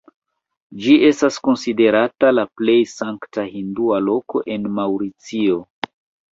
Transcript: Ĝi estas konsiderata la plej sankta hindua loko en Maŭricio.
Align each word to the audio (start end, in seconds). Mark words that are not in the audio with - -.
Ĝi 0.85 0.95
estas 1.09 1.37
konsiderata 1.47 2.33
la 2.37 2.47
plej 2.61 2.77
sankta 2.95 3.47
hindua 3.53 4.03
loko 4.09 4.45
en 4.59 4.69
Maŭricio. 4.81 5.63